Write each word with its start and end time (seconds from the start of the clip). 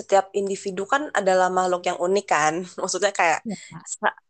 setiap 0.00 0.32
individu 0.32 0.88
kan 0.88 1.12
adalah 1.12 1.48
makhluk 1.52 1.82
yang 1.88 1.98
unik 2.00 2.26
kan. 2.26 2.54
Maksudnya 2.80 3.12
kayak 3.12 3.40
Ya. 3.44 3.56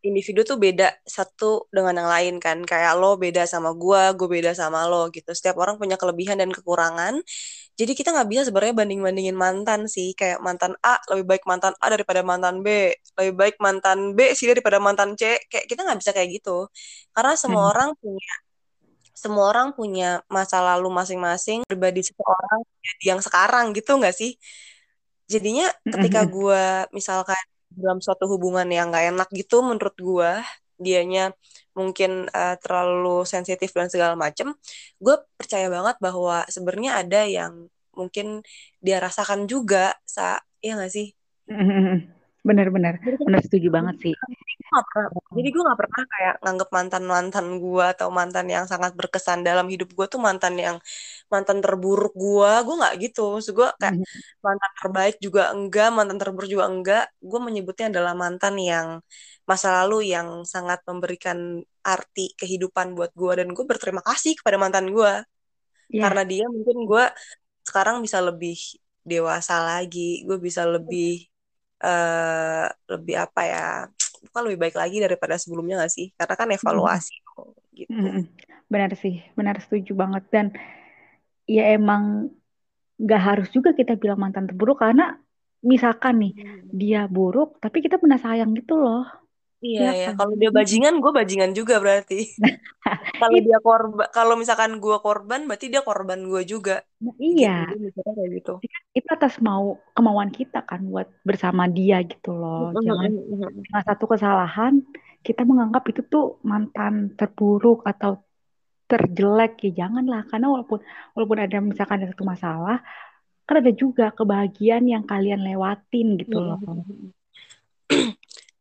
individu 0.03 0.41
tuh 0.43 0.57
beda 0.59 0.91
satu 1.07 1.71
dengan 1.71 1.95
yang 2.01 2.11
lain 2.11 2.35
kan. 2.45 2.59
Kayak 2.67 2.99
lo 3.01 3.15
beda 3.21 3.43
sama 3.47 3.71
gua, 3.77 4.11
gue 4.19 4.29
beda 4.29 4.51
sama 4.57 4.87
lo 4.91 5.09
gitu. 5.15 5.31
Setiap 5.39 5.57
orang 5.63 5.77
punya 5.81 5.95
kelebihan 6.01 6.37
dan 6.43 6.51
kekurangan. 6.51 7.15
Jadi 7.81 7.93
kita 7.97 8.13
nggak 8.13 8.29
bisa 8.29 8.43
sebenarnya 8.49 8.75
banding-bandingin 8.77 9.37
mantan 9.39 9.81
sih. 9.89 10.13
Kayak 10.19 10.39
mantan 10.45 10.77
A 10.85 11.01
lebih 11.15 11.25
baik 11.31 11.45
mantan 11.49 11.73
A 11.81 11.87
daripada 11.89 12.21
mantan 12.21 12.61
B. 12.67 12.93
Lebih 13.19 13.35
baik 13.41 13.57
mantan 13.65 14.13
B 14.17 14.35
sih 14.39 14.47
daripada 14.53 14.77
mantan 14.83 15.17
C. 15.17 15.41
Kayak 15.49 15.67
kita 15.71 15.81
nggak 15.87 15.99
bisa 16.03 16.11
kayak 16.17 16.29
gitu. 16.43 16.69
Karena 17.17 17.33
semua 17.41 17.63
Hmm. 17.67 17.73
orang 17.73 17.91
punya 18.03 18.35
semua 19.21 19.45
orang 19.53 19.69
punya 19.77 20.25
masa 20.33 20.65
lalu 20.65 20.89
masing-masing. 20.93 21.59
Pribadi 21.69 22.01
seseorang 22.05 22.61
jadi 22.81 23.05
yang 23.17 23.21
sekarang 23.21 23.65
gitu 23.77 23.91
nggak 24.01 24.17
sih? 24.17 24.33
Jadinya 25.33 25.67
ketika 25.93 26.21
gue 26.35 26.63
misalkan 26.97 27.39
dalam 27.71 27.99
suatu 28.05 28.25
hubungan 28.33 28.67
yang 28.77 28.91
nggak 28.91 29.05
enak 29.15 29.29
gitu 29.41 29.63
menurut 29.63 29.95
gue 29.95 30.31
dianya 30.85 31.31
mungkin 31.79 32.27
eh, 32.33 32.57
terlalu 32.63 33.23
sensitif 33.29 33.71
dan 33.77 33.89
segala 33.93 34.15
macem 34.19 34.49
gue 35.05 35.15
percaya 35.39 35.67
banget 35.71 35.97
bahwa 36.03 36.43
sebenarnya 36.55 36.91
ada 37.05 37.21
yang 37.29 37.53
mungkin 37.95 38.27
dia 38.85 38.97
rasakan 39.05 39.47
juga 39.53 39.95
sa 40.09 40.41
iya 40.65 40.73
nggak 40.79 40.93
sih. 40.97 41.07
Benar-benar, 42.41 42.95
benar. 43.05 43.41
Setuju 43.45 43.69
banget 43.69 43.97
sih. 44.01 44.15
jadi 45.35 45.49
gue 45.51 45.63
nggak 45.67 45.81
pernah 45.83 46.03
kayak 46.15 46.35
nganggep 46.47 46.69
mantan 46.71 47.05
mantan 47.11 47.47
gue 47.59 47.85
atau 47.91 48.09
mantan 48.15 48.47
yang 48.47 48.65
sangat 48.71 48.95
berkesan 48.95 49.43
dalam 49.43 49.67
hidup 49.67 49.91
gue 49.99 50.07
tuh 50.07 50.23
mantan 50.23 50.55
yang 50.55 50.77
mantan 51.33 51.59
terburuk 51.59 52.15
gue 52.15 52.51
gue 52.65 52.75
nggak 52.81 52.95
gitu. 53.03 53.21
Maksud 53.35 53.53
gue 53.59 53.69
kayak 53.83 53.97
Mm. 53.99 54.07
mantan 54.47 54.73
terbaik 54.79 55.17
juga 55.19 55.43
enggak 55.55 55.89
mantan 55.91 56.17
terburuk 56.23 56.49
juga 56.55 56.67
enggak. 56.71 57.05
Gue 57.19 57.41
menyebutnya 57.43 57.87
adalah 57.93 58.13
mantan 58.15 58.55
yang 58.63 58.89
masa 59.51 59.69
lalu 59.83 60.15
yang 60.15 60.47
sangat 60.47 60.79
memberikan 60.87 61.39
arti 61.83 62.31
kehidupan 62.41 62.95
buat 62.95 63.11
gue 63.17 63.33
dan 63.43 63.49
gue 63.57 63.65
berterima 63.67 64.03
kasih 64.07 64.39
kepada 64.39 64.57
mantan 64.63 64.87
gue 64.95 65.13
Ya, 65.91 66.07
karena 66.07 66.23
dia 66.23 66.45
mungkin 66.47 66.87
gue 66.87 67.05
sekarang 67.67 67.99
bisa 68.05 68.19
lebih 68.23 68.55
dewasa 69.03 69.55
lagi. 69.67 70.23
Gue 70.27 70.39
bisa 70.39 70.63
lebih 70.67 71.30
eh 71.81 72.67
lebih 72.93 73.17
apa 73.17 73.41
ya 73.45 73.67
bukan 74.29 74.43
lebih 74.47 74.59
baik 74.69 74.77
lagi 74.77 74.97
daripada 75.01 75.41
sebelumnya 75.41 75.81
gak 75.81 75.93
sih? 75.93 76.13
Karena 76.15 76.35
kan 76.37 76.49
evaluasi 76.53 77.17
gitu. 77.75 77.97
Mm-mm. 77.97 78.25
Benar 78.71 78.93
sih, 78.95 79.25
benar 79.35 79.57
setuju 79.59 79.97
banget. 79.97 80.25
Dan 80.29 80.47
ya 81.49 81.73
emang 81.75 82.31
nggak 83.01 83.23
harus 83.23 83.49
juga 83.49 83.73
kita 83.73 83.97
bilang 83.97 84.21
mantan 84.21 84.45
terburuk 84.45 84.85
karena 84.85 85.17
misalkan 85.65 86.21
nih 86.21 86.33
dia 86.69 87.09
buruk, 87.09 87.57
tapi 87.59 87.81
kita 87.81 87.97
pernah 87.97 88.21
sayang 88.21 88.53
gitu 88.53 88.77
loh, 88.77 89.09
iya 89.61 89.81
ya 89.81 89.93
ya. 89.93 90.07
kan? 90.13 90.25
kalau 90.25 90.35
dia 90.41 90.51
bajingan 90.53 90.95
gue 91.05 91.13
bajingan 91.13 91.53
juga 91.53 91.77
berarti 91.79 92.33
kalau 93.21 93.39
dia 93.39 93.59
korban 93.61 94.07
kalau 94.11 94.35
misalkan 94.35 94.81
gue 94.81 94.97
korban 95.05 95.45
berarti 95.45 95.67
dia 95.69 95.85
korban 95.85 96.25
gue 96.25 96.43
juga 96.49 96.81
nah, 97.05 97.15
iya, 97.21 97.69
kayak 97.69 98.31
gitu 98.41 98.55
itu 98.97 99.09
atas 99.13 99.39
mau 99.45 99.79
kemauan 99.95 100.33
kita 100.33 100.65
kan 100.67 100.83
buat 100.89 101.07
bersama 101.23 101.71
dia 101.71 102.03
gitu 102.03 102.35
loh. 102.35 102.75
Jangan 102.75 103.11
dengan 103.13 103.83
satu 103.87 104.11
kesalahan 104.11 104.83
kita 105.23 105.47
menganggap 105.47 105.85
itu 105.93 106.03
tuh 106.09 106.41
mantan 106.43 107.15
terburuk 107.15 107.87
atau 107.87 108.25
terjelek 108.91 109.63
ya 109.71 109.87
janganlah 109.87 110.27
karena 110.27 110.51
walaupun 110.51 110.83
walaupun 111.15 111.39
ada 111.39 111.63
misalkan 111.63 112.03
ada 112.03 112.11
satu 112.11 112.27
masalah 112.27 112.83
kan 113.47 113.63
ada 113.63 113.71
juga 113.71 114.11
kebahagiaan 114.11 114.91
yang 114.91 115.07
kalian 115.07 115.47
lewatin 115.47 116.19
gitu 116.19 116.39
loh. 116.39 116.59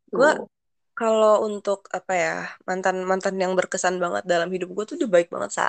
gue. 0.09 0.31
Kalau 0.99 1.33
untuk 1.47 1.79
apa 1.97 2.13
ya 2.23 2.31
mantan 2.67 2.95
mantan 3.09 3.35
yang 3.43 3.53
berkesan 3.59 3.95
banget 4.03 4.23
dalam 4.31 4.49
hidup 4.53 4.69
gue 4.75 4.85
tuh 4.89 4.97
dia 4.99 5.09
baik 5.15 5.27
banget 5.33 5.51
sa 5.57 5.63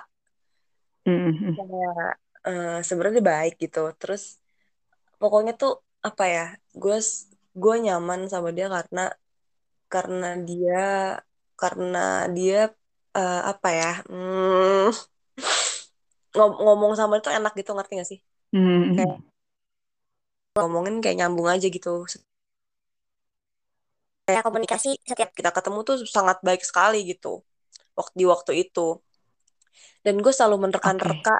Mm-mm. 1.06 1.56
kayak 1.56 2.10
eh, 2.46 2.68
sebenarnya 2.88 3.22
baik 3.30 3.52
gitu 3.62 3.78
terus 4.00 4.22
pokoknya 5.20 5.52
tuh 5.60 5.70
apa 6.08 6.22
ya 6.34 6.40
gue 6.82 6.94
gue 7.62 7.74
nyaman 7.84 8.20
sama 8.32 8.48
dia 8.56 8.66
karena 8.76 9.00
karena 9.92 10.26
dia 10.48 10.72
karena 11.60 11.98
dia 12.36 12.56
eh, 13.18 13.34
apa 13.50 13.68
ya 13.80 13.86
hmm, 14.10 14.90
ngom- 16.36 16.58
ngomong 16.64 16.92
sama 16.98 17.12
dia 17.16 17.24
tuh 17.26 17.32
enak 17.38 17.52
gitu 17.58 17.70
ngerti 17.76 17.92
gak 18.00 18.08
sih 18.10 18.20
Mm-mm. 18.54 18.96
kayak 18.96 19.16
ngomongin 20.54 20.96
kayak 21.02 21.16
nyambung 21.18 21.48
aja 21.54 21.66
gitu 21.76 21.90
kayak 24.34 24.46
komunikasi 24.46 24.88
setiap 25.10 25.30
kita 25.38 25.50
ketemu 25.56 25.78
tuh 25.88 25.96
sangat 26.16 26.36
baik 26.46 26.62
sekali 26.70 26.96
gitu 27.10 27.28
waktu 27.98 28.14
di 28.20 28.24
waktu 28.32 28.52
itu 28.62 28.80
dan 30.04 30.14
gue 30.24 30.32
selalu 30.36 30.56
Oke. 30.58 30.68
menerka-nerka 30.68 31.34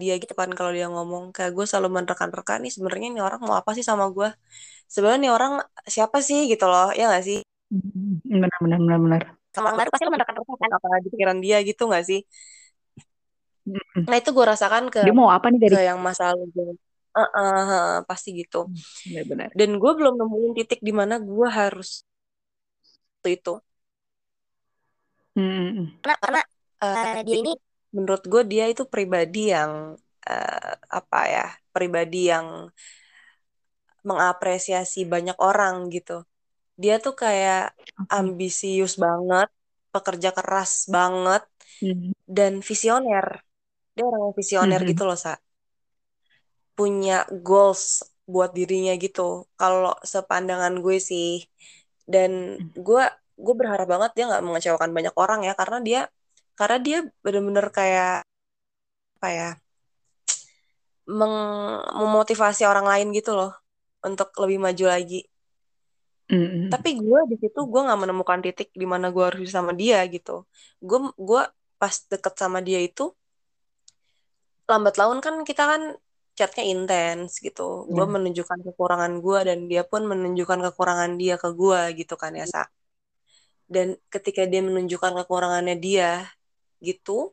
dia 0.00 0.14
gitu 0.22 0.34
kan 0.40 0.50
kalau 0.58 0.70
dia 0.76 0.86
ngomong 0.94 1.24
kayak 1.36 1.50
gue 1.56 1.64
selalu 1.70 1.88
menerka-nerka 1.96 2.52
nih 2.62 2.70
sebenarnya 2.74 3.08
nih 3.14 3.22
orang 3.28 3.40
mau 3.46 3.56
apa 3.60 3.70
sih 3.76 3.84
sama 3.90 4.04
gue 4.16 4.28
sebenarnya 4.92 5.20
nih 5.24 5.32
orang 5.38 5.52
siapa 5.94 6.18
sih 6.28 6.38
gitu 6.52 6.64
loh 6.72 6.86
ya 6.98 7.04
gak 7.14 7.24
sih 7.28 7.38
Mm, 7.72 8.20
Benar 8.42 8.50
benar 8.62 8.78
benar 8.84 8.98
benar. 9.04 9.22
sama 9.54 9.64
orang 9.68 9.78
baru 9.84 9.90
pasti 9.92 10.04
lo 10.06 10.12
menerka-nerka 10.14 10.54
kan 10.62 10.70
apa 10.76 10.88
di 11.04 11.08
pikiran 11.12 11.38
dia 11.44 11.56
gitu 11.68 11.82
gak 11.92 12.04
sih 12.08 12.20
Mm-mm. 13.66 14.04
nah 14.08 14.16
itu 14.20 14.30
gue 14.36 14.44
rasakan 14.52 14.84
ke 14.94 15.00
Dia 15.02 15.12
mau 15.18 15.28
apa 15.36 15.46
nih 15.52 15.60
dari 15.64 15.76
ke 15.76 15.78
yang 15.88 15.98
masa 16.06 16.22
lalu 16.30 16.74
eh, 17.18 17.28
eh, 17.38 17.96
pasti 18.08 18.28
gitu 18.40 18.56
benar-benar. 19.06 19.52
dan 19.58 19.70
gue 19.82 19.92
belum 19.98 20.14
nemuin 20.20 20.52
titik 20.58 20.80
di 20.88 20.92
mana 21.00 21.14
gue 21.30 21.48
harus 21.60 21.88
itu 23.26 23.62
Mm-mm. 25.36 26.02
karena 26.02 26.16
karena 26.22 26.40
eh, 26.84 27.04
dia 27.26 27.36
ini 27.40 27.50
menurut 27.96 28.22
gue 28.32 28.42
dia 28.52 28.64
itu 28.72 28.82
pribadi 28.92 29.38
yang 29.54 29.72
eh, 30.28 30.72
apa 30.98 31.16
ya 31.34 31.42
pribadi 31.74 32.16
yang 32.32 32.46
mengapresiasi 34.08 34.98
banyak 35.12 35.36
orang 35.48 35.74
gitu 35.94 36.12
dia 36.82 36.94
tuh 37.04 37.14
kayak 37.22 37.58
ambisius 38.16 38.92
banget 39.04 39.48
pekerja 39.94 40.30
keras 40.38 40.72
banget 40.96 41.42
Mm. 41.82 42.12
dan 42.36 42.52
visioner 42.68 43.26
dia 43.94 44.04
orang 44.08 44.22
yang 44.26 44.36
visioner 44.40 44.80
Mhm. 44.80 44.90
gitu 44.90 45.02
loh 45.08 45.18
sa 45.24 45.32
punya 46.82 47.22
goals 47.46 48.02
buat 48.26 48.50
dirinya 48.58 48.92
gitu. 48.98 49.46
Kalau 49.54 49.94
sepandangan 50.02 50.74
gue 50.82 50.98
sih. 50.98 51.46
Dan 52.02 52.58
gue 52.74 53.04
gue 53.44 53.54
berharap 53.60 53.86
banget 53.86 54.10
dia 54.18 54.24
nggak 54.26 54.42
mengecewakan 54.46 54.90
banyak 54.96 55.14
orang 55.14 55.40
ya. 55.46 55.54
Karena 55.60 55.78
dia 55.86 56.00
karena 56.58 56.78
dia 56.86 56.98
bener-bener 57.24 57.66
kayak 57.78 58.26
apa 59.22 59.28
ya 59.38 59.50
meng- 61.06 61.86
memotivasi 62.02 62.62
orang 62.66 62.86
lain 62.92 63.08
gitu 63.14 63.30
loh. 63.38 63.54
Untuk 64.02 64.34
lebih 64.42 64.58
maju 64.58 64.84
lagi. 64.90 65.22
Mm-mm. 66.32 66.72
tapi 66.72 66.96
gue 66.96 67.20
di 67.28 67.36
situ 67.36 67.60
gue 67.68 67.80
nggak 67.86 68.00
menemukan 68.08 68.40
titik 68.40 68.72
di 68.72 68.86
mana 68.88 69.12
gue 69.14 69.20
harus 69.28 69.52
sama 69.52 69.76
dia 69.76 70.00
gitu. 70.08 70.48
Gue 70.80 70.98
gue 71.28 71.42
pas 71.76 71.94
deket 72.08 72.34
sama 72.40 72.64
dia 72.64 72.80
itu 72.80 73.12
lambat 74.70 74.94
laun 74.96 75.20
kan 75.20 75.44
kita 75.44 75.62
kan 75.68 75.82
chatnya 76.42 76.64
intens 76.72 77.30
gitu. 77.46 77.62
Gue 77.94 78.04
Ya. 78.04 78.12
menunjukkan 78.14 78.58
kekurangan 78.66 79.12
gue 79.24 79.38
dan 79.48 79.58
dia 79.70 79.82
pun 79.90 80.02
menunjukkan 80.10 80.60
kekurangan 80.66 81.10
dia 81.22 81.34
ke 81.42 81.48
gue 81.60 81.80
gitu 82.00 82.14
kan 82.22 82.32
ya 82.40 82.46
Sa. 82.54 82.62
dan 83.74 83.96
ketika 84.12 84.42
dia 84.50 84.60
menunjukkan 84.68 85.12
kekurangannya 85.24 85.76
dia 85.80 86.28
gitu 86.86 87.32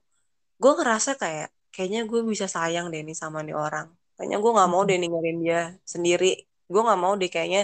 gue 0.62 0.72
ngerasa 0.80 1.12
kayak 1.22 1.50
kayaknya 1.74 2.01
gue 2.12 2.22
bisa 2.31 2.48
sayang 2.56 2.86
deh 2.94 3.01
nih 3.07 3.18
sama 3.24 3.39
nih 3.48 3.56
orang. 3.66 3.88
Kayaknya 4.16 4.38
gue 4.44 4.51
nggak 4.56 4.69
mau 4.74 4.84
deh 4.89 4.98
ninggalin 5.01 5.38
dia 5.45 5.60
sendiri. 5.94 6.25
Gue 6.72 6.81
nggak 6.86 7.00
mau 7.04 7.13
deh 7.22 7.30
kayaknya 7.34 7.62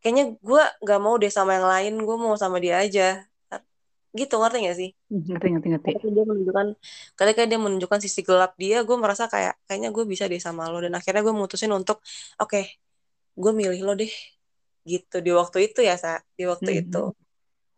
kayaknya 0.00 0.24
gue 0.48 0.62
nggak 0.84 1.00
mau 1.04 1.14
deh 1.22 1.32
sama 1.38 1.50
yang 1.58 1.68
lain. 1.74 1.94
Gue 2.06 2.16
mau 2.24 2.34
sama 2.42 2.56
dia 2.64 2.74
aja 2.84 3.02
gitu 4.16 4.34
ngerti 4.40 4.58
gak 4.64 4.76
sih? 4.78 4.90
Mm, 5.12 5.22
Ngerti 5.36 5.46
ngerti 5.52 5.68
ngerti. 5.72 5.88
ketika 5.96 6.08
dia 6.12 6.24
menunjukkan 6.24 6.66
ketika 7.18 7.42
dia 7.48 7.58
menunjukkan 7.60 8.00
sisi 8.04 8.20
gelap 8.24 8.52
dia 8.60 8.84
gue 8.84 8.96
merasa 8.96 9.24
kayak 9.28 9.56
kayaknya 9.68 9.90
gue 9.92 10.04
bisa 10.08 10.24
deh 10.28 10.40
sama 10.40 10.68
lo. 10.72 10.78
Dan 10.80 10.92
akhirnya 10.96 11.22
gue 11.24 11.34
mutusin 11.36 11.72
untuk 11.72 12.00
oke 12.40 12.60
gue 13.36 13.52
milih 13.52 13.80
lo 13.84 13.92
deh. 13.96 14.10
Gitu 14.88 15.16
di 15.20 15.30
waktu 15.32 15.72
itu 15.72 15.80
ya 15.84 15.96
sa. 16.00 16.20
Di 16.38 16.44
waktu 16.48 16.70
Mhm. 16.72 16.80
itu. 16.88 17.02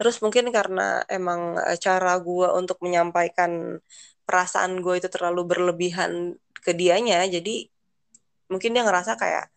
terus 0.00 0.16
mungkin 0.24 0.48
karena 0.48 1.04
emang 1.12 1.60
eh, 1.60 1.76
cara 1.76 2.16
gue 2.24 2.48
untuk 2.56 2.80
menyampaikan 2.80 3.76
perasaan 4.24 4.80
gue 4.80 4.96
itu 4.96 5.12
terlalu 5.12 5.44
berlebihan 5.44 6.40
ke 6.64 6.72
dianya 6.72 7.20
jadi 7.28 7.68
mungkin 8.48 8.72
dia 8.72 8.80
ngerasa 8.80 9.20
kayak 9.20 9.52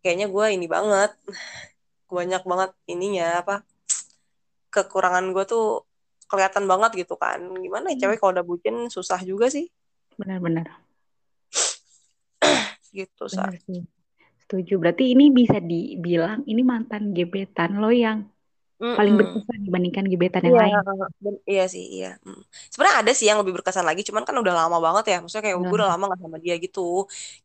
kayaknya 0.00 0.32
gue 0.32 0.46
ini 0.56 0.64
banget 0.72 1.12
banyak 2.08 2.42
banget 2.48 2.70
ininya 2.88 3.44
apa 3.44 3.54
kekurangan 4.74 5.36
gue 5.36 5.44
tuh 5.44 5.84
kelihatan 6.30 6.64
banget 6.70 6.90
gitu 7.00 7.14
kan 7.22 7.40
gimana 7.64 7.86
ya 7.92 7.96
cewek 8.06 8.16
kalau 8.20 8.32
udah 8.36 8.46
bucin 8.50 8.76
susah 8.96 9.20
juga 9.30 9.46
sih 9.54 9.66
Benar-benar. 10.18 10.68
gitu 12.96 13.24
Benar 13.30 13.52
sih. 13.66 13.80
Setuju. 14.44 14.72
Berarti 14.82 15.04
ini 15.14 15.24
bisa 15.40 15.58
dibilang 15.70 16.40
ini 16.50 16.62
mantan 16.72 17.02
gebetan 17.16 17.70
lo 17.82 17.90
yang 18.04 18.18
paling 18.96 19.14
Mm-mm. 19.14 19.18
berkesan 19.20 19.60
dibandingkan 19.66 20.06
gebetan 20.12 20.42
yang 20.48 20.56
Iya, 20.56 20.62
lain. 20.62 20.78
iya 21.52 21.62
sih, 21.74 21.84
iya. 21.94 22.06
Mm. 22.26 22.42
Sebenarnya 22.72 22.96
ada 23.02 23.12
sih 23.18 23.26
yang 23.30 23.38
lebih 23.40 23.54
berkesan 23.56 23.86
lagi, 23.88 24.02
cuman 24.08 24.24
kan 24.28 24.36
udah 24.42 24.54
lama 24.60 24.76
banget 24.86 25.04
ya. 25.12 25.16
Maksudnya 25.22 25.44
kayak 25.46 25.58
gue 25.60 25.66
Nah, 25.66 25.78
udah 25.80 25.90
lama 25.92 26.04
gak 26.12 26.20
sama 26.24 26.38
dia 26.44 26.54
gitu. 26.64 26.80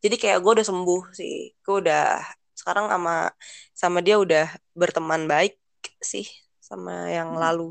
Jadi 0.03 0.15
kayak 0.21 0.37
gue 0.43 0.51
udah 0.55 0.67
sembuh 0.69 1.01
sih. 1.19 1.33
Gue 1.65 1.75
udah 1.83 1.99
sekarang 2.59 2.85
sama 2.93 3.11
sama 3.81 3.99
dia 4.05 4.15
udah 4.23 4.43
berteman 4.79 5.21
baik 5.31 5.51
sih 6.11 6.25
sama 6.69 6.91
yang 7.15 7.29
lalu 7.43 7.63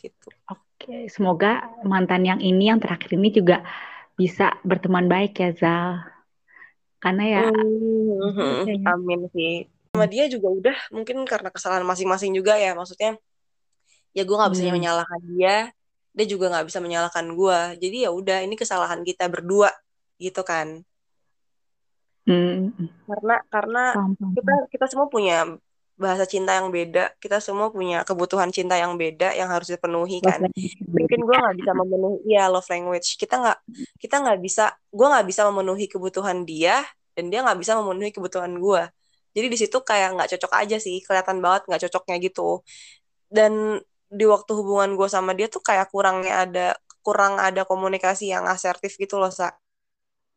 gitu. 0.00 0.28
Oke, 0.52 0.94
semoga 1.14 1.48
mantan 1.92 2.22
yang 2.30 2.40
ini 2.48 2.62
yang 2.70 2.80
terakhir 2.82 3.10
ini 3.18 3.28
juga 3.38 3.56
bisa 4.18 4.44
berteman 4.68 5.06
baik 5.12 5.32
ya 5.42 5.48
Zal. 5.60 5.88
Karena 7.02 7.22
ya 7.34 7.42
Mhm, 8.22 8.50
kayaknya 8.64 8.90
Amin 8.90 9.20
sih. 9.34 9.50
Sama 9.92 10.06
dia 10.12 10.24
juga 10.34 10.48
udah 10.58 10.76
mungkin 10.94 11.16
karena 11.30 11.48
kesalahan 11.54 11.86
masing-masing 11.90 12.32
juga 12.38 12.52
ya. 12.64 12.70
Maksudnya 12.78 13.10
ya 14.16 14.22
gue 14.26 14.36
nggak 14.38 14.52
bisa 14.54 14.64
hmm, 14.64 14.74
menyalahkan 14.74 15.20
dia, 15.32 15.54
dia 16.16 16.26
juga 16.32 16.44
nggak 16.52 16.66
bisa 16.68 16.80
menyalahkan 16.84 17.26
gue. 17.38 17.58
Jadi 17.82 17.96
ya 18.04 18.10
udah 18.18 18.36
ini 18.46 18.54
kesalahan 18.58 19.00
kita 19.08 19.24
berdua 19.32 19.70
gitu 20.22 20.40
kan. 20.50 20.68
hmm, 22.26 22.88
Karena 23.08 23.34
karena 23.52 23.82
paham, 23.92 24.16
paham, 24.16 24.36
kita 24.36 24.52
kita 24.72 24.84
semua 24.90 25.08
punya 25.14 25.34
bahasa 25.98 26.24
cinta 26.24 26.54
yang 26.54 26.70
beda, 26.70 27.10
kita 27.18 27.42
semua 27.42 27.74
punya 27.74 28.06
kebutuhan 28.06 28.54
cinta 28.54 28.78
yang 28.78 28.94
beda 28.94 29.34
yang 29.34 29.50
harus 29.50 29.66
dipenuhi 29.68 30.22
Love 30.22 30.30
kan. 30.30 30.40
language 30.46 30.78
Mungkin 30.86 31.20
gue 31.26 31.36
nggak 31.36 31.56
bisa 31.58 31.72
memenuhi 31.74 32.18
ya 32.30 32.44
love 32.46 32.70
language. 32.70 33.18
Kita 33.18 33.34
nggak 33.42 33.58
kita 33.98 34.16
nggak 34.22 34.38
bisa, 34.38 34.64
gue 34.94 35.06
nggak 35.10 35.26
bisa 35.26 35.42
memenuhi 35.50 35.84
kebutuhan 35.90 36.46
dia 36.46 36.86
dan 37.18 37.34
dia 37.34 37.42
nggak 37.42 37.58
bisa 37.58 37.74
memenuhi 37.76 38.14
kebutuhan 38.14 38.54
gue. 38.56 38.82
Jadi 39.34 39.46
di 39.50 39.58
situ 39.58 39.78
kayak 39.82 40.14
nggak 40.14 40.28
cocok 40.38 40.52
aja 40.54 40.76
sih, 40.78 41.02
kelihatan 41.02 41.42
banget 41.42 41.66
nggak 41.66 41.82
cocoknya 41.90 42.16
gitu. 42.22 42.62
Dan 43.26 43.82
di 44.08 44.24
waktu 44.24 44.50
hubungan 44.56 44.96
gue 44.96 45.08
sama 45.10 45.34
dia 45.36 45.50
tuh 45.52 45.60
kayak 45.60 45.92
kurangnya 45.92 46.48
ada 46.48 46.66
kurang 47.02 47.42
ada 47.42 47.66
komunikasi 47.66 48.32
yang 48.32 48.48
asertif 48.48 48.96
gitu 48.96 49.20
loh 49.20 49.34
sa 49.34 49.52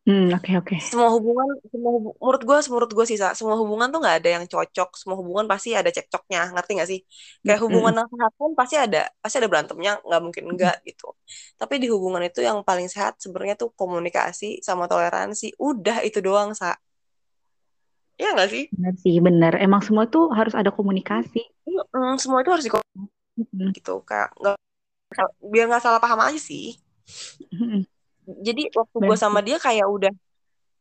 Hmm, 0.06 0.30
oke 0.36 0.51
oke. 0.57 0.75
semua 0.89 1.09
hubungan 1.15 1.48
semua 1.71 1.92
hubu- 1.95 2.15
menurut 2.21 2.42
gue 2.48 2.57
menurut 2.74 2.92
gue 2.98 3.06
sih 3.09 3.18
Sa, 3.21 3.27
semua 3.38 3.56
hubungan 3.62 3.88
tuh 3.94 4.00
nggak 4.01 4.15
ada 4.19 4.30
yang 4.36 4.45
cocok 4.53 4.89
semua 5.00 5.15
hubungan 5.21 5.45
pasti 5.51 5.69
ada 5.80 5.89
cekcoknya 5.95 6.39
ngerti 6.53 6.71
nggak 6.77 6.89
sih? 6.92 7.00
Kayak 7.45 7.59
hubungan 7.65 7.94
Hmm, 7.94 8.01
yang 8.01 8.07
sehat 8.13 8.33
pun 8.39 8.51
pasti 8.59 8.75
ada 8.86 9.00
pasti 9.21 9.36
ada 9.39 9.50
berantemnya 9.51 9.92
nggak 10.06 10.21
mungkin 10.25 10.44
enggak 10.51 10.75
gitu. 10.88 11.06
Tapi 11.62 11.74
di 11.81 11.88
hubungan 11.94 12.24
itu 12.27 12.39
yang 12.48 12.57
paling 12.68 12.88
sehat 12.94 13.13
sebenarnya 13.24 13.56
tuh 13.62 13.69
komunikasi 13.80 14.45
sama 14.68 14.83
toleransi. 14.92 15.45
Udah 15.62 15.98
itu 16.07 16.18
doang 16.25 16.50
sa. 16.57 16.74
Ya 18.19 18.27
nggak 18.33 18.50
sih? 18.54 18.63
Benar 18.75 18.94
sih, 19.04 19.15
benar. 19.27 19.54
Emang 19.65 19.81
semua 19.88 20.06
tuh 20.13 20.24
harus 20.38 20.54
ada 20.59 20.71
komunikasi. 20.77 21.39
Mm, 21.95 22.15
semua 22.21 22.39
itu 22.42 22.50
harus 22.54 22.65
dikomunikasi 22.68 23.01
Hmm, 23.38 23.71
gitu. 23.77 23.94
Kayak 24.09 24.30
nggak 24.42 24.56
biar 25.51 25.65
nggak 25.69 25.83
salah 25.86 26.01
paham 26.04 26.19
aja 26.27 26.39
sih. 26.50 26.63
Hmm, 27.51 27.81
jadi 28.27 28.62
waktu 28.77 28.97
gue 29.01 29.18
sama 29.18 29.39
dia 29.45 29.57
kayak 29.62 29.88
udah 29.89 30.13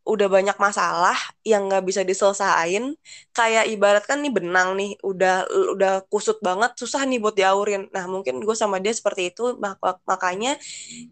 udah 0.08 0.28
banyak 0.32 0.56
masalah 0.58 1.14
yang 1.44 1.68
nggak 1.68 1.84
bisa 1.86 2.02
diselesain 2.02 2.96
kayak 3.36 3.68
ibarat 3.70 4.02
kan 4.08 4.18
nih 4.24 4.32
benang 4.32 4.74
nih 4.74 4.96
udah 5.04 5.46
udah 5.76 5.92
kusut 6.10 6.40
banget 6.42 6.72
susah 6.80 7.04
nih 7.06 7.20
buat 7.22 7.36
diaurin. 7.36 7.86
Nah 7.94 8.08
mungkin 8.10 8.40
gue 8.42 8.56
sama 8.56 8.80
dia 8.82 8.90
seperti 8.96 9.30
itu 9.36 9.54
mak- 9.60 10.02
makanya 10.08 10.56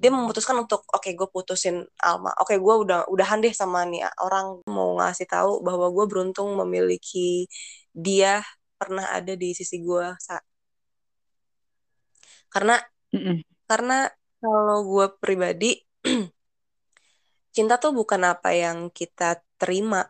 dia 0.00 0.10
memutuskan 0.12 0.56
untuk 0.64 0.82
oke 0.90 1.10
gue 1.14 1.28
putusin 1.30 1.84
Alma. 2.02 2.32
Oke 2.42 2.56
gue 2.58 2.74
udah 2.84 3.06
udahan 3.12 3.38
deh 3.44 3.52
sama 3.54 3.84
nih 3.88 4.02
orang. 4.24 4.60
Mau 4.68 4.98
ngasih 4.98 5.26
tahu 5.30 5.62
bahwa 5.66 5.86
gue 5.94 6.04
beruntung 6.10 6.50
memiliki 6.60 7.46
dia 7.94 8.42
pernah 8.80 9.06
ada 9.16 9.32
di 9.38 9.52
sisi 9.58 9.80
gue 9.84 10.04
Sa. 10.22 10.38
karena 12.52 12.74
Hmm, 13.12 13.40
karena 13.70 13.94
kalau 14.42 14.78
gue 14.90 15.06
pribadi 15.22 15.66
cinta 17.54 17.74
tuh 17.82 17.92
bukan 17.96 18.22
apa 18.32 18.54
yang 18.54 18.90
kita 18.94 19.42
terima 19.58 20.06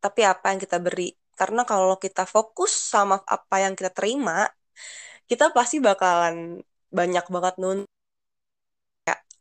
tapi 0.00 0.24
apa 0.24 0.50
yang 0.50 0.60
kita 0.60 0.80
beri. 0.80 1.12
Karena 1.36 1.62
kalau 1.64 1.96
kita 1.96 2.24
fokus 2.24 2.72
sama 2.72 3.20
apa 3.24 3.56
yang 3.64 3.72
kita 3.76 3.92
terima, 3.92 4.48
kita 5.28 5.52
pasti 5.54 5.78
bakalan 5.78 6.60
banyak 6.90 7.24
banget 7.30 7.54
nun 7.62 7.78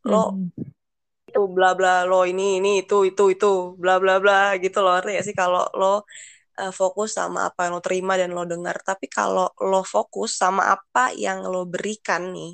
lo 0.08 0.32
hmm, 0.32 0.54
itu 1.28 1.42
bla 1.50 1.76
bla 1.76 2.08
lo 2.08 2.24
ini 2.24 2.62
ini 2.62 2.86
itu 2.86 3.04
itu 3.10 3.34
itu 3.36 3.76
bla 3.76 4.00
bla 4.00 4.22
bla 4.22 4.56
gitu 4.62 4.80
loh 4.80 5.02
gak 5.02 5.26
sih 5.26 5.36
kalau 5.36 5.68
lo 5.76 6.08
eh, 6.56 6.72
fokus 6.72 7.18
sama 7.20 7.50
apa 7.50 7.68
yang 7.68 7.74
lo 7.78 7.82
terima 7.84 8.14
dan 8.16 8.32
lo 8.32 8.46
dengar 8.48 8.80
tapi 8.86 9.10
kalau 9.12 9.52
lo 9.60 9.82
fokus 9.84 10.40
sama 10.40 10.72
apa 10.72 11.12
yang 11.18 11.44
lo 11.44 11.68
berikan 11.68 12.32
nih 12.32 12.54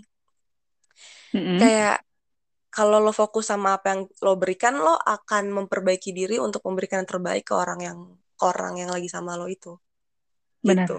hmm. 1.36 1.60
kayak 1.60 2.05
kalau 2.76 3.00
lo 3.00 3.16
fokus 3.16 3.48
sama 3.48 3.80
apa 3.80 3.96
yang 3.96 4.02
lo 4.20 4.36
berikan 4.36 4.76
lo 4.76 5.00
akan 5.00 5.48
memperbaiki 5.64 6.12
diri 6.12 6.36
untuk 6.44 6.60
memberikan 6.68 7.02
yang 7.02 7.10
terbaik 7.10 7.48
ke 7.48 7.56
orang 7.56 7.80
yang 7.80 8.00
ke 8.36 8.44
orang 8.44 8.84
yang 8.84 8.92
lagi 8.92 9.08
sama 9.08 9.40
lo 9.40 9.48
itu 9.48 9.80
Benar, 10.60 10.84
gitu 10.84 10.98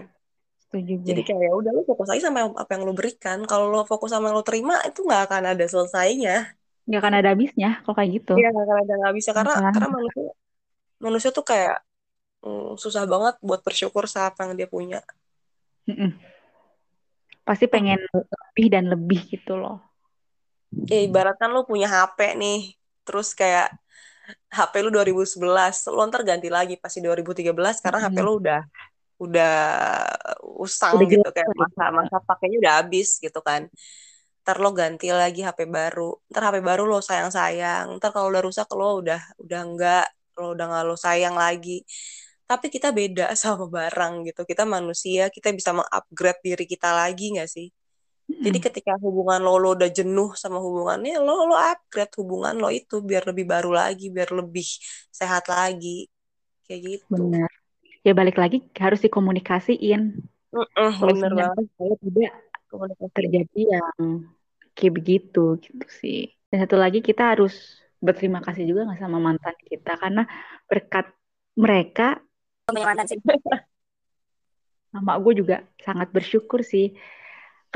setuju 0.67 0.93
gue. 0.99 1.09
Jadi 1.13 1.21
kayak 1.23 1.43
ya 1.47 1.53
udah 1.53 1.71
lo 1.77 1.83
fokus 1.87 2.09
aja 2.11 2.23
sama 2.33 2.51
apa 2.51 2.71
yang 2.75 2.83
lo 2.83 2.93
berikan. 2.97 3.39
Kalau 3.47 3.71
lo 3.71 3.85
fokus 3.87 4.11
sama 4.11 4.33
yang 4.33 4.37
lo 4.41 4.45
terima 4.47 4.81
itu 4.83 5.05
nggak 5.05 5.23
akan 5.31 5.43
ada 5.55 5.65
selesainya. 5.69 6.37
Nggak 6.89 7.01
akan 7.03 7.15
ada 7.15 7.29
habisnya 7.31 7.71
kalau 7.87 7.95
kayak 7.95 8.11
gitu. 8.19 8.33
Iya 8.35 8.49
nggak 8.51 8.65
akan 8.67 8.79
ada 8.83 8.95
bisa 9.15 9.31
karena 9.31 9.55
Kan? 9.55 9.73
karena 9.75 9.89
manusia 9.93 10.27
manusia 10.97 11.31
tuh 11.31 11.45
kayak 11.47 11.77
mm, 12.43 12.81
susah 12.81 13.05
banget 13.07 13.35
buat 13.39 13.61
bersyukur 13.63 14.11
sama 14.11 14.35
apa 14.35 14.49
yang 14.49 14.53
dia 14.59 14.69
punya. 14.71 15.01
Mm-mm. 15.87 16.11
Pasti 17.47 17.71
pengen 17.71 18.03
lebih 18.11 18.67
dan 18.75 18.85
lebih 18.91 19.21
gitu 19.31 19.55
loh. 19.55 19.86
Ya 20.91 20.99
ibaratkan 21.07 21.51
lo 21.55 21.61
punya 21.71 21.87
HP 21.95 22.19
nih, 22.43 22.57
terus 23.07 23.29
kayak 23.41 23.67
HP 24.57 24.75
lu 24.85 24.91
2011, 24.95 25.75
lo 25.95 26.01
ntar 26.11 26.23
ganti 26.31 26.49
lagi 26.57 26.75
pasti 26.83 26.99
2013 27.05 27.77
karena 27.85 27.99
HP 28.05 28.17
Mm-mm. 28.17 28.27
lo 28.27 28.33
udah 28.41 28.61
udah 29.25 29.51
usang 30.65 30.99
Udah 30.99 31.07
gitu 31.13 31.29
jelas 31.33 31.35
kayak 31.35 31.51
gitu. 31.59 31.63
masa 31.63 31.85
masa 31.99 32.17
pakainya 32.29 32.57
udah 32.63 32.75
habis 32.83 33.09
gitu 33.25 33.41
kan. 33.49 33.63
Ntar 34.43 34.57
lo 34.63 34.71
ganti 34.81 35.07
lagi 35.15 35.41
HP 35.47 35.61
baru. 35.79 36.03
Ntar 36.31 36.43
HP 36.49 36.57
baru 36.71 36.83
lo 36.91 36.99
sayang-sayang. 37.09 37.87
Ntar 37.99 38.11
kalau 38.15 38.29
udah 38.33 38.43
rusak 38.47 38.69
lo 38.79 38.89
udah 39.03 39.21
udah 39.43 39.61
enggak, 39.67 40.05
lo 40.39 40.55
udah 40.55 40.65
nggak 40.71 40.85
lo 40.89 40.97
sayang 41.07 41.35
lagi. 41.45 41.83
Tapi 42.51 42.67
kita 42.75 42.89
beda 42.99 43.25
sama 43.43 43.67
barang 43.77 44.15
gitu. 44.29 44.43
Kita 44.51 44.65
manusia, 44.69 45.23
kita 45.35 45.49
bisa 45.59 45.71
mengupgrade 45.79 46.41
diri 46.47 46.65
kita 46.71 46.89
lagi 46.95 47.25
nggak 47.37 47.49
sih? 47.51 47.67
Jadi 48.27 48.59
ketika 48.59 48.99
hubungan 48.99 49.39
lo, 49.39 49.55
lo 49.63 49.79
udah 49.79 49.87
jenuh 49.91 50.35
sama 50.35 50.59
hubungannya, 50.59 51.23
lo 51.23 51.47
lo 51.47 51.55
upgrade 51.55 52.15
hubungan 52.19 52.59
lo 52.59 52.69
itu 52.75 52.99
biar 52.99 53.23
lebih 53.31 53.47
baru 53.47 53.71
lagi, 53.71 54.11
biar 54.11 54.35
lebih 54.35 54.67
sehat 55.15 55.47
lagi. 55.47 56.11
Kayak 56.67 56.81
gitu. 56.83 57.15
Benar. 57.15 57.51
Ya 58.03 58.13
balik 58.15 58.37
lagi 58.39 58.63
harus 58.79 59.03
dikomunikasiin. 59.03 60.01
Mm-mm, 60.51 60.91
bener 60.99 60.99
Solusinya 60.99 61.45
banget. 61.55 61.65
supaya 61.71 61.95
tidak 62.03 62.33
Komunikasi. 62.67 63.13
terjadi 63.15 63.61
yang 63.79 63.95
kayak 64.75 64.93
begitu 64.99 65.45
gitu 65.63 65.87
sih. 65.87 66.19
Dan 66.51 66.67
satu 66.67 66.77
lagi 66.79 66.99
kita 67.03 67.35
harus 67.35 67.83
berterima 68.03 68.43
kasih 68.45 68.67
juga 68.69 68.87
nggak 68.87 69.01
sama 69.01 69.19
mantan 69.19 69.57
kita 69.67 69.97
karena 69.99 70.23
berkat 70.69 71.07
mereka 71.57 72.21
sama 74.93 75.13
gue 75.23 75.33
juga 75.41 75.57
sangat 75.83 76.09
bersyukur 76.15 76.61
sih 76.63 76.95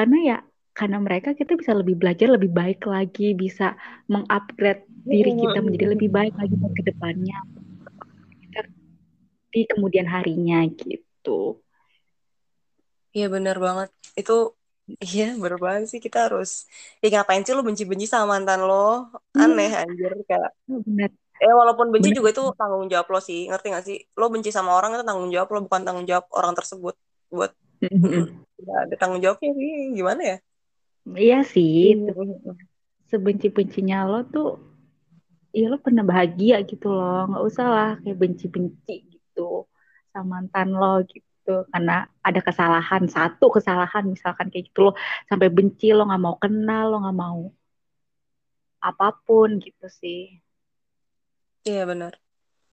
karena 0.01 0.17
ya 0.25 0.39
karena 0.73 0.97
mereka 0.97 1.37
kita 1.37 1.61
bisa 1.61 1.77
lebih 1.77 2.01
belajar 2.01 2.33
lebih 2.33 2.49
baik 2.49 2.89
lagi 2.89 3.37
bisa 3.37 3.77
mengupgrade 4.09 4.89
diri 5.05 5.37
kita 5.37 5.61
menjadi 5.61 5.93
lebih 5.93 6.09
baik 6.09 6.33
lagi 6.41 6.57
buat 6.57 6.73
ke 6.73 6.89
depannya. 6.89 7.37
Kita 8.41 8.65
di 9.53 9.61
kemudian 9.69 10.09
harinya 10.09 10.65
gitu. 10.73 11.61
Iya 13.13 13.29
bener 13.29 13.61
banget. 13.61 13.93
Itu 14.17 14.57
iya 15.05 15.37
bener 15.37 15.61
banget 15.61 15.93
sih. 15.93 16.01
Kita 16.01 16.33
harus 16.33 16.65
ya 17.05 17.21
ngapain 17.21 17.45
sih 17.45 17.53
lo 17.53 17.61
benci-benci 17.61 18.09
sama 18.09 18.41
mantan 18.41 18.65
lo? 18.65 19.13
Aneh 19.37 19.85
anjir 19.85 20.17
kayak 20.25 20.57
benar. 20.65 21.13
Eh 21.45 21.53
walaupun 21.53 21.93
benci 21.93 22.09
benar. 22.09 22.19
juga 22.25 22.29
itu 22.33 22.43
tanggung 22.57 22.89
jawab 22.89 23.07
lo 23.13 23.21
sih. 23.21 23.53
Ngerti 23.53 23.67
gak 23.69 23.85
sih? 23.85 24.01
Lo 24.17 24.33
benci 24.33 24.49
sama 24.49 24.73
orang 24.73 24.97
itu 24.97 25.05
tanggung 25.05 25.29
jawab 25.29 25.53
lo 25.53 25.69
bukan 25.69 25.85
tanggung 25.85 26.09
jawab 26.09 26.25
orang 26.33 26.57
tersebut. 26.57 26.97
Buat 27.29 27.53
nggak 28.61 28.79
ada 28.87 28.95
tanggung 29.01 29.21
jawabnya 29.25 29.51
sih. 29.57 29.73
Gimana 29.97 30.23
ya? 30.23 30.37
iya 31.17 31.41
sih 31.43 31.97
Mm. 31.97 32.55
sebenci-bencinya 33.11 34.07
lo 34.07 34.23
tuh 34.31 34.61
ya 35.51 35.67
lo 35.67 35.81
pernah 35.83 36.05
bahagia 36.07 36.63
gitu 36.63 36.93
loh. 36.93 37.27
Nggak 37.27 37.45
usah 37.49 37.67
lah 37.67 37.91
kayak 38.05 38.19
benci-benci 38.21 38.95
gitu 39.11 39.67
sama 40.13 40.45
mantan 40.45 40.77
lo 40.77 41.03
gitu. 41.09 41.67
Karena 41.73 42.07
ada 42.23 42.41
kesalahan 42.45 43.09
satu 43.11 43.51
kesalahan 43.51 44.07
misalkan 44.07 44.53
kayak 44.53 44.71
gitu 44.71 44.91
lo 44.91 44.93
sampai 45.27 45.49
benci 45.51 45.91
lo 45.91 46.07
nggak 46.07 46.23
mau 46.23 46.37
kenal 46.39 46.85
lo 46.95 46.97
nggak 47.03 47.19
mau 47.19 47.41
apa 48.81 49.09
pun 49.25 49.59
gitu 49.59 49.87
sih. 49.91 50.41
Iya 51.67 51.85
benar. 51.85 52.17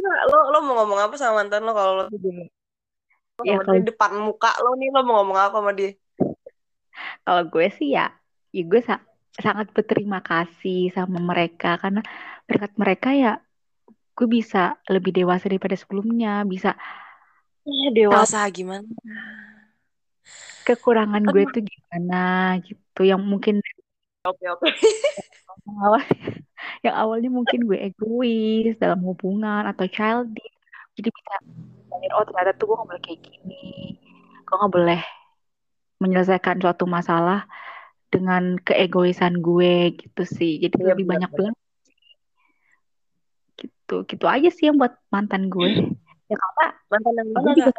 lo 0.02 0.40
lo 0.50 0.58
mau 0.66 0.74
ngomong 0.82 1.00
apa 1.10 1.14
sama 1.20 1.44
mantan 1.46 1.62
lo 1.62 1.74
kalau 1.78 1.94
lo 2.00 2.04
Ya, 3.48 3.56
kalau 3.66 3.82
depan 3.90 4.12
muka 4.28 4.50
lo 4.64 4.70
nih 4.80 4.90
lo 4.94 5.00
mau 5.08 5.14
ngomong 5.22 5.38
apa 5.40 5.58
sama 5.60 5.72
dia? 5.78 5.92
Kalau 7.26 7.44
gue 7.54 7.66
sih 7.78 7.88
ya, 7.98 8.02
ya 8.56 8.62
gue 8.72 8.82
sa- 8.90 9.06
sangat 9.46 9.68
berterima 9.76 10.20
kasih 10.30 10.78
sama 10.96 11.18
mereka. 11.32 11.68
Karena 11.82 12.02
berkat 12.48 12.72
mereka 12.82 13.10
ya 13.24 13.30
gue 14.18 14.28
bisa 14.38 14.58
lebih 14.94 15.12
dewasa 15.18 15.46
daripada 15.50 15.76
sebelumnya, 15.82 16.44
bisa 16.54 16.70
Eh, 17.66 17.90
dewasa 17.94 18.42
gimana? 18.58 18.90
kekurangan 20.68 21.24
gue 21.34 21.44
tuh 21.54 21.62
gimana 21.72 22.16
gitu, 22.68 23.00
yang 23.10 23.22
mungkin 23.32 23.56
oke 24.26 24.46
oke. 24.54 24.68
Yang 25.66 25.78
awal 25.86 26.02
yang 26.86 26.96
awalnya 27.02 27.30
mungkin 27.38 27.60
gue 27.70 27.78
egois 27.88 28.74
dalam 28.82 29.00
hubungan 29.10 29.64
atau 29.72 29.86
childish, 29.96 30.56
jadi 30.98 31.10
bisa 31.18 31.34
mikir, 32.02 32.18
oh 32.18 32.26
ternyata 32.26 32.58
tuh 32.58 32.66
gue 32.74 32.76
gak 32.82 32.90
boleh 32.90 33.04
kayak 33.06 33.22
gini, 33.22 33.96
gue 34.42 34.56
gak 34.58 34.74
boleh 34.74 35.02
menyelesaikan 36.02 36.58
suatu 36.58 36.90
masalah 36.90 37.46
dengan 38.10 38.58
keegoisan 38.58 39.38
gue 39.40 39.94
gitu 40.02 40.24
sih, 40.26 40.58
jadi 40.58 40.76
Iya, 40.82 40.88
lebih 40.98 41.06
banyak 41.06 41.30
bilang 41.30 41.56
gitu 43.62 43.96
gitu 44.10 44.26
aja 44.26 44.50
sih 44.50 44.66
yang 44.66 44.82
buat 44.82 44.98
mantan 45.14 45.46
gue. 45.46 45.94
Ya 46.26 46.36
karena 46.36 46.66
mantan 46.90 47.14
yang 47.22 47.28
gue 47.38 47.54
juga 47.62 47.72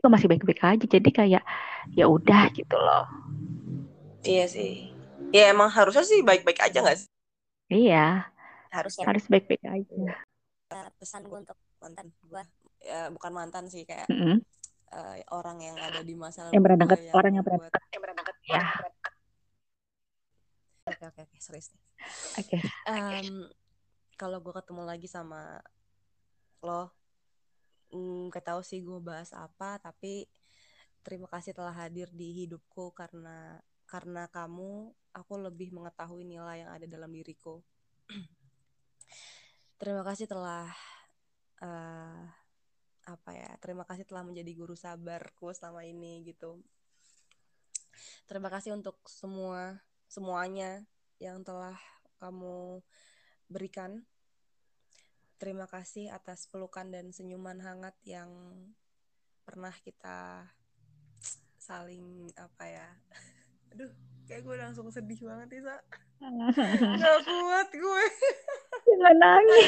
juga 0.00 0.08
masih 0.16 0.26
baik-baik 0.32 0.60
aja. 0.64 0.86
Jadi 0.88 1.10
kayak 1.12 1.44
ya 1.92 2.04
udah 2.08 2.48
gitu 2.56 2.72
loh. 2.72 3.04
Iya 4.24 4.48
sih. 4.48 4.88
Ya 5.30 5.52
emang 5.52 5.68
harusnya 5.68 6.08
sih 6.08 6.24
baik-baik 6.24 6.64
aja 6.64 6.80
nggak 6.80 6.98
sih? 7.04 7.08
Iya. 7.68 8.32
Harusnya. 8.72 9.04
Harus 9.04 9.28
baik-baik 9.28 9.60
aja. 9.60 10.24
Pesan 10.96 11.28
gue 11.28 11.38
untuk 11.38 11.58
mantan 11.84 12.08
gue 12.24 12.42
ya, 12.80 13.12
bukan 13.12 13.32
mantan 13.32 13.68
sih 13.68 13.84
kayak 13.84 14.08
Mm-mm. 14.08 14.40
eh, 14.92 15.22
orang 15.30 15.60
yang 15.60 15.76
ada 15.76 16.00
di 16.00 16.14
masa 16.16 16.48
lalu 16.48 16.56
yang 16.56 16.64
pernah 16.64 16.78
dekat 16.84 17.00
orang 17.14 17.32
yang 17.32 17.44
pernah 17.44 17.60
dekat 17.68 17.82
yang 17.92 18.02
pernah 18.02 18.16
dekat 18.18 18.36
ya. 18.48 18.62
oke 20.90 21.04
oke 21.14 21.20
oke 21.28 21.36
serius 21.38 21.68
nih. 21.70 21.82
Oke. 22.40 22.58
Em, 22.88 23.28
kalau 24.16 24.40
gue 24.40 24.52
ketemu 24.56 24.82
lagi 24.84 25.06
sama 25.06 25.60
lo 26.60 26.92
mm, 27.92 28.32
gak 28.32 28.44
tahu 28.52 28.60
sih 28.60 28.84
gue 28.84 29.00
bahas 29.00 29.32
apa 29.32 29.80
tapi 29.80 30.28
terima 31.00 31.28
kasih 31.28 31.56
telah 31.56 31.72
hadir 31.72 32.12
di 32.12 32.44
hidupku 32.44 32.92
karena 32.92 33.60
karena 33.88 34.28
kamu 34.28 34.92
aku 35.10 35.34
lebih 35.40 35.74
mengetahui 35.74 36.22
nilai 36.22 36.62
yang 36.62 36.70
ada 36.70 36.86
dalam 36.86 37.10
diriku. 37.10 37.58
Terima 39.80 40.06
kasih 40.06 40.30
telah 40.30 40.70
eh, 41.58 42.22
apa 43.10 43.34
ya 43.34 43.50
terima 43.58 43.82
kasih 43.82 44.06
telah 44.06 44.22
menjadi 44.22 44.54
guru 44.54 44.78
sabarku 44.78 45.50
selama 45.50 45.82
ini 45.82 46.22
gitu. 46.22 46.62
Terima 48.30 48.48
kasih 48.48 48.78
untuk 48.78 48.96
semua 49.10 49.82
semuanya 50.06 50.86
yang 51.18 51.42
telah 51.42 51.74
kamu 52.22 52.80
berikan. 53.50 54.06
Terima 55.42 55.66
kasih 55.66 56.12
atas 56.12 56.46
pelukan 56.46 56.88
dan 56.92 57.10
senyuman 57.10 57.58
hangat 57.58 57.96
yang 58.06 58.30
pernah 59.50 59.72
kita 59.82 60.46
saling 61.60 62.30
apa 62.38 62.64
ya 62.70 62.88
aduh 63.74 63.90
kayak 64.26 64.42
gue 64.46 64.56
langsung 64.58 64.86
sedih 64.94 65.20
banget 65.26 65.62
Isa 65.62 65.76
gak 67.02 67.18
kuat 67.26 67.68
gue 67.74 68.04
jangan 68.86 69.16
nangis. 69.16 69.66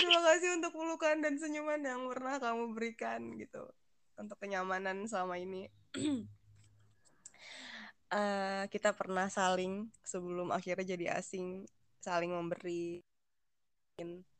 Terima 0.00 0.20
kasih 0.32 0.48
untuk 0.60 0.72
pelukan 0.74 1.16
dan 1.20 1.34
senyuman 1.40 1.80
yang 1.80 2.04
pernah 2.10 2.36
kamu 2.40 2.74
berikan 2.76 3.20
gitu. 3.36 3.64
Untuk 4.16 4.36
kenyamanan 4.38 5.04
selama 5.08 5.38
ini. 5.40 5.68
Eh, 8.14 8.64
kita 8.70 8.94
pernah 8.94 9.26
saling 9.26 9.90
sebelum 10.06 10.54
akhirnya 10.54 10.94
jadi 10.94 11.18
asing 11.18 11.66
saling 11.98 12.30
memberi 12.30 13.02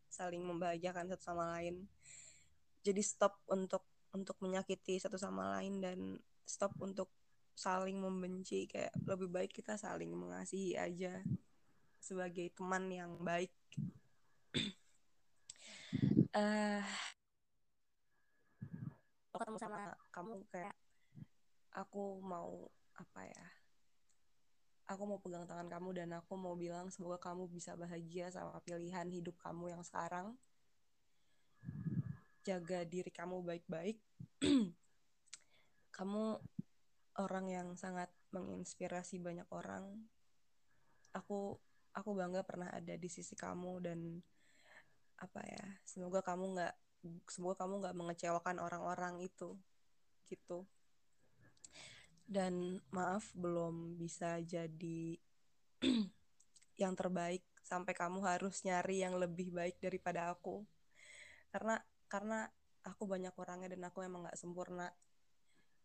saling 0.06 0.46
membahagiakan 0.46 1.10
satu 1.10 1.34
sama 1.34 1.58
lain. 1.58 1.82
Jadi 2.86 3.02
stop 3.02 3.42
untuk 3.50 3.82
untuk 4.14 4.38
menyakiti 4.38 5.02
satu 5.02 5.18
sama 5.18 5.58
lain 5.58 5.82
dan 5.82 5.98
stop 6.46 6.70
untuk 6.78 7.10
saling 7.58 7.98
membenci. 7.98 8.70
Kayak 8.70 8.94
lebih 9.10 9.26
baik 9.26 9.50
kita 9.50 9.74
saling 9.74 10.12
mengasihi 10.14 10.78
aja 10.78 11.18
sebagai 11.98 12.54
teman 12.54 12.86
yang 12.92 13.18
baik 13.26 13.50
eh 16.34 16.82
ketemu 19.30 19.58
sama 19.58 19.94
kamu 20.10 20.42
kayak 20.50 20.74
aku 21.70 22.18
mau 22.22 22.66
apa 22.98 23.22
ya? 23.26 23.46
Aku 24.90 25.06
mau 25.06 25.22
pegang 25.22 25.46
tangan 25.46 25.70
kamu 25.70 25.94
dan 25.94 26.10
aku 26.18 26.34
mau 26.34 26.58
bilang 26.58 26.90
semoga 26.90 27.22
kamu 27.22 27.46
bisa 27.46 27.78
bahagia 27.78 28.34
sama 28.34 28.58
pilihan 28.66 29.06
hidup 29.14 29.38
kamu 29.42 29.78
yang 29.78 29.82
sekarang. 29.86 30.34
Jaga 32.42 32.82
diri 32.82 33.14
kamu 33.14 33.40
baik-baik. 33.40 33.96
Kamu 35.94 36.36
orang 37.22 37.46
yang 37.46 37.68
sangat 37.78 38.10
menginspirasi 38.34 39.22
banyak 39.22 39.46
orang. 39.54 40.04
Aku 41.14 41.56
aku 41.94 42.10
bangga 42.12 42.42
pernah 42.42 42.68
ada 42.74 42.98
di 42.98 43.06
sisi 43.06 43.38
kamu 43.38 43.78
dan 43.78 44.20
apa 45.18 45.40
ya 45.46 45.64
semoga 45.86 46.20
kamu 46.20 46.58
nggak 46.58 46.74
semoga 47.28 47.64
kamu 47.64 47.84
nggak 47.84 47.96
mengecewakan 47.96 48.56
orang-orang 48.60 49.20
itu 49.20 49.56
gitu. 50.28 50.64
Dan 52.24 52.80
maaf 52.88 53.28
belum 53.36 54.00
bisa 54.00 54.40
jadi 54.40 55.20
yang 56.82 56.96
terbaik 56.96 57.44
sampai 57.60 57.92
kamu 57.92 58.24
harus 58.24 58.64
nyari 58.64 59.04
yang 59.04 59.20
lebih 59.20 59.52
baik 59.52 59.76
daripada 59.80 60.32
aku. 60.32 60.64
Karena 61.52 61.76
karena 62.08 62.48
aku 62.84 63.04
banyak 63.04 63.32
orangnya 63.36 63.76
dan 63.76 63.84
aku 63.84 64.00
emang 64.00 64.24
nggak 64.24 64.40
sempurna. 64.40 64.88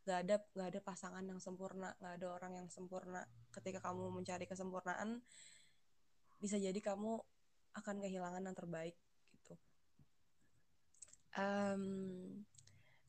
Nggak 0.07 0.19
ada 0.25 0.35
nggak 0.55 0.69
ada 0.71 0.81
pasangan 0.81 1.23
yang 1.27 1.39
sempurna 1.43 1.91
nggak 1.99 2.13
ada 2.23 2.27
orang 2.31 2.63
yang 2.63 2.67
sempurna. 2.71 3.27
Ketika 3.51 3.83
kamu 3.83 4.07
mencari 4.15 4.47
kesempurnaan 4.47 5.19
bisa 6.39 6.55
jadi 6.55 6.79
kamu 6.79 7.19
akan 7.75 7.95
kehilangan 7.99 8.47
yang 8.47 8.55
terbaik 8.55 8.95
Em, 11.37 11.83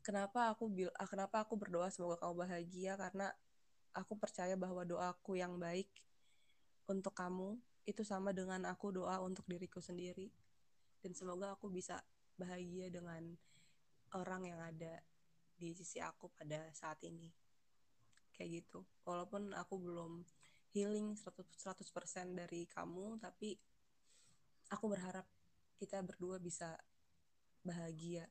kenapa 0.04 0.52
aku 0.52 0.68
bil 0.68 0.90
ah, 0.96 1.08
kenapa 1.08 1.44
aku 1.44 1.56
berdoa 1.56 1.88
semoga 1.88 2.20
kamu 2.20 2.34
bahagia? 2.44 2.92
Karena 3.00 3.32
aku 3.96 4.16
percaya 4.20 4.54
bahwa 4.60 4.84
doaku 4.84 5.40
yang 5.40 5.56
baik 5.56 5.88
untuk 6.90 7.16
kamu 7.16 7.56
itu 7.88 8.04
sama 8.04 8.36
dengan 8.36 8.68
aku 8.68 8.92
doa 8.92 9.20
untuk 9.24 9.48
diriku 9.48 9.80
sendiri. 9.80 10.28
Dan 11.00 11.16
semoga 11.16 11.56
aku 11.56 11.72
bisa 11.72 12.04
bahagia 12.36 12.92
dengan 12.92 13.36
orang 14.12 14.42
yang 14.44 14.60
ada 14.60 15.00
di 15.56 15.72
sisi 15.72 16.00
aku 16.00 16.28
pada 16.36 16.68
saat 16.76 17.00
ini. 17.08 17.32
Kayak 18.36 18.64
gitu. 18.64 18.84
Walaupun 19.08 19.56
aku 19.56 19.80
belum 19.80 20.24
healing 20.70 21.18
100%, 21.18 21.56
100% 21.56 22.38
dari 22.38 22.62
kamu 22.70 23.18
tapi 23.18 23.58
aku 24.70 24.86
berharap 24.86 25.26
kita 25.82 25.98
berdua 26.04 26.38
bisa 26.38 26.78
bahagia 27.64 28.26